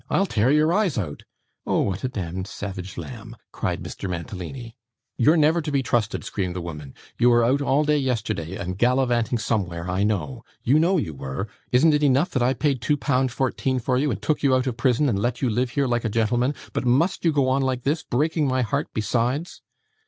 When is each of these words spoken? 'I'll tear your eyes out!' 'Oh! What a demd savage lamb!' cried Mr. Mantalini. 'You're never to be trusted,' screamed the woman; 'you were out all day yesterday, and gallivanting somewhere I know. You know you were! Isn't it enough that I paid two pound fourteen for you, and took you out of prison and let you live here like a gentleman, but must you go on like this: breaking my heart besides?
'I'll 0.09 0.25
tear 0.25 0.49
your 0.49 0.73
eyes 0.73 0.97
out!' 0.97 1.21
'Oh! 1.67 1.81
What 1.83 2.03
a 2.03 2.09
demd 2.09 2.47
savage 2.47 2.97
lamb!' 2.97 3.35
cried 3.51 3.83
Mr. 3.83 4.09
Mantalini. 4.09 4.75
'You're 5.15 5.37
never 5.37 5.61
to 5.61 5.71
be 5.71 5.83
trusted,' 5.83 6.23
screamed 6.23 6.55
the 6.55 6.59
woman; 6.61 6.95
'you 7.19 7.29
were 7.29 7.43
out 7.45 7.61
all 7.61 7.83
day 7.83 7.99
yesterday, 7.99 8.55
and 8.55 8.79
gallivanting 8.79 9.37
somewhere 9.37 9.87
I 9.87 10.01
know. 10.01 10.43
You 10.63 10.79
know 10.79 10.97
you 10.97 11.13
were! 11.13 11.49
Isn't 11.71 11.93
it 11.93 12.01
enough 12.01 12.31
that 12.31 12.41
I 12.41 12.55
paid 12.55 12.81
two 12.81 12.97
pound 12.97 13.31
fourteen 13.31 13.77
for 13.77 13.95
you, 13.95 14.09
and 14.09 14.19
took 14.19 14.41
you 14.41 14.55
out 14.55 14.65
of 14.65 14.75
prison 14.75 15.07
and 15.07 15.19
let 15.19 15.43
you 15.43 15.51
live 15.51 15.69
here 15.69 15.85
like 15.85 16.03
a 16.03 16.09
gentleman, 16.09 16.55
but 16.73 16.83
must 16.83 17.23
you 17.23 17.31
go 17.31 17.47
on 17.49 17.61
like 17.61 17.83
this: 17.83 18.01
breaking 18.01 18.47
my 18.47 18.63
heart 18.63 18.87
besides? 18.95 19.61